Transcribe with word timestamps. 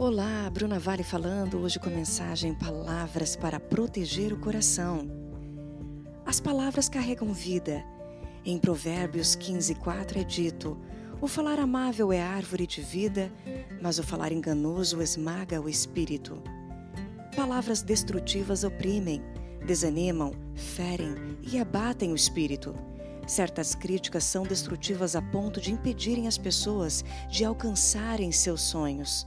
Olá, 0.00 0.48
Bruna 0.48 0.78
Vale 0.78 1.02
falando 1.02 1.58
hoje 1.58 1.76
com 1.80 1.88
a 1.88 1.92
mensagem 1.92 2.54
Palavras 2.54 3.34
para 3.34 3.58
proteger 3.58 4.32
o 4.32 4.38
coração. 4.38 5.10
As 6.24 6.38
palavras 6.38 6.88
carregam 6.88 7.32
vida. 7.32 7.84
Em 8.44 8.58
Provérbios 8.58 9.34
15, 9.34 9.74
4 9.74 10.20
é 10.20 10.22
dito: 10.22 10.78
O 11.20 11.26
falar 11.26 11.58
amável 11.58 12.12
é 12.12 12.22
árvore 12.22 12.64
de 12.64 12.80
vida, 12.80 13.28
mas 13.82 13.98
o 13.98 14.04
falar 14.04 14.30
enganoso 14.30 15.02
esmaga 15.02 15.60
o 15.60 15.68
espírito. 15.68 16.40
Palavras 17.34 17.82
destrutivas 17.82 18.62
oprimem, 18.62 19.20
desanimam, 19.66 20.30
ferem 20.54 21.16
e 21.42 21.58
abatem 21.58 22.12
o 22.12 22.14
espírito. 22.14 22.72
Certas 23.26 23.74
críticas 23.74 24.22
são 24.22 24.44
destrutivas 24.44 25.16
a 25.16 25.20
ponto 25.20 25.60
de 25.60 25.72
impedirem 25.72 26.28
as 26.28 26.38
pessoas 26.38 27.04
de 27.28 27.44
alcançarem 27.44 28.30
seus 28.30 28.62
sonhos. 28.62 29.26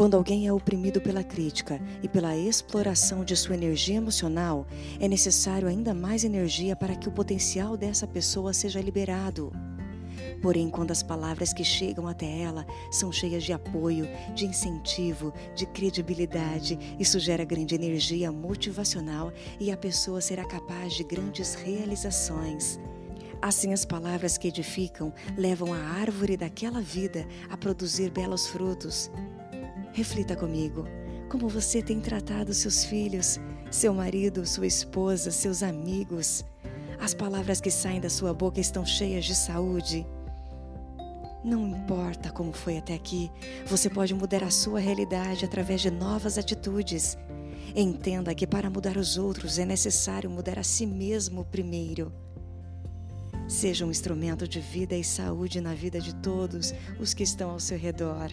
Quando 0.00 0.16
alguém 0.16 0.46
é 0.46 0.52
oprimido 0.52 0.98
pela 0.98 1.22
crítica 1.22 1.78
e 2.02 2.08
pela 2.08 2.34
exploração 2.34 3.22
de 3.22 3.36
sua 3.36 3.54
energia 3.54 3.96
emocional, 3.96 4.66
é 4.98 5.06
necessário 5.06 5.68
ainda 5.68 5.92
mais 5.92 6.24
energia 6.24 6.74
para 6.74 6.96
que 6.96 7.06
o 7.06 7.12
potencial 7.12 7.76
dessa 7.76 8.06
pessoa 8.06 8.54
seja 8.54 8.80
liberado. 8.80 9.52
Porém, 10.40 10.70
quando 10.70 10.90
as 10.90 11.02
palavras 11.02 11.52
que 11.52 11.62
chegam 11.62 12.08
até 12.08 12.40
ela 12.40 12.66
são 12.90 13.12
cheias 13.12 13.44
de 13.44 13.52
apoio, 13.52 14.08
de 14.34 14.46
incentivo, 14.46 15.34
de 15.54 15.66
credibilidade, 15.66 16.78
isso 16.98 17.20
gera 17.20 17.44
grande 17.44 17.74
energia 17.74 18.32
motivacional 18.32 19.30
e 19.60 19.70
a 19.70 19.76
pessoa 19.76 20.22
será 20.22 20.46
capaz 20.46 20.94
de 20.94 21.04
grandes 21.04 21.52
realizações. 21.52 22.80
Assim, 23.42 23.74
as 23.74 23.84
palavras 23.84 24.38
que 24.38 24.48
edificam 24.48 25.12
levam 25.36 25.74
a 25.74 25.78
árvore 25.78 26.38
daquela 26.38 26.80
vida 26.80 27.28
a 27.50 27.56
produzir 27.58 28.10
belos 28.10 28.46
frutos. 28.46 29.10
Reflita 29.92 30.36
comigo 30.36 30.86
como 31.30 31.48
você 31.48 31.80
tem 31.80 32.00
tratado 32.00 32.52
seus 32.52 32.84
filhos, 32.84 33.38
seu 33.70 33.94
marido, 33.94 34.44
sua 34.44 34.66
esposa, 34.66 35.30
seus 35.30 35.62
amigos. 35.62 36.44
As 36.98 37.14
palavras 37.14 37.60
que 37.60 37.70
saem 37.70 38.00
da 38.00 38.10
sua 38.10 38.34
boca 38.34 38.60
estão 38.60 38.84
cheias 38.84 39.24
de 39.24 39.34
saúde. 39.34 40.04
Não 41.44 41.68
importa 41.68 42.30
como 42.30 42.52
foi 42.52 42.78
até 42.78 42.94
aqui, 42.94 43.30
você 43.64 43.88
pode 43.88 44.12
mudar 44.12 44.42
a 44.42 44.50
sua 44.50 44.80
realidade 44.80 45.44
através 45.44 45.80
de 45.80 45.90
novas 45.90 46.36
atitudes. 46.36 47.16
Entenda 47.74 48.34
que 48.34 48.46
para 48.46 48.68
mudar 48.68 48.96
os 48.96 49.16
outros 49.16 49.58
é 49.58 49.64
necessário 49.64 50.28
mudar 50.28 50.58
a 50.58 50.64
si 50.64 50.84
mesmo 50.84 51.44
primeiro. 51.44 52.12
Seja 53.48 53.86
um 53.86 53.90
instrumento 53.90 54.46
de 54.46 54.60
vida 54.60 54.96
e 54.96 55.04
saúde 55.04 55.60
na 55.60 55.74
vida 55.74 56.00
de 56.00 56.14
todos 56.16 56.74
os 56.98 57.14
que 57.14 57.22
estão 57.22 57.50
ao 57.50 57.60
seu 57.60 57.78
redor. 57.78 58.30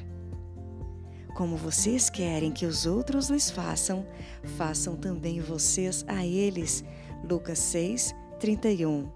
Como 1.38 1.56
vocês 1.56 2.10
querem 2.10 2.52
que 2.52 2.66
os 2.66 2.88
outros 2.88 3.30
lhes 3.30 3.52
façam, 3.52 4.08
façam 4.58 4.96
também 4.96 5.40
vocês 5.40 6.04
a 6.08 6.26
eles. 6.26 6.84
Lucas 7.24 7.60
6, 7.60 8.16
31. 8.40 9.08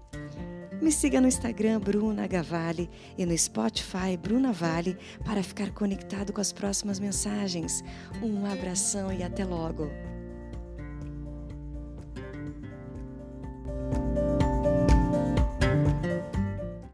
Me 0.80 0.92
siga 0.92 1.20
no 1.20 1.26
Instagram 1.26 1.80
Bruna 1.80 2.28
Gavale 2.28 2.88
e 3.18 3.26
no 3.26 3.36
Spotify 3.36 4.16
Bruna 4.16 4.52
Vale 4.52 4.96
para 5.24 5.42
ficar 5.42 5.72
conectado 5.72 6.32
com 6.32 6.40
as 6.40 6.52
próximas 6.52 7.00
mensagens. 7.00 7.82
Um 8.22 8.46
abração 8.46 9.12
e 9.12 9.24
até 9.24 9.44
logo! 9.44 10.11